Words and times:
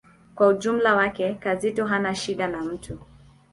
Kwa 0.35 0.47
ujumla 0.47 0.95
wake, 0.95 1.33
Kizito 1.33 1.85
hana 1.85 2.15
shida 2.15 2.47
na 2.47 2.61
mtu. 2.63 2.99